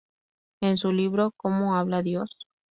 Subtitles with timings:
[0.61, 2.35] En su libro "¿Cómo habla Dios?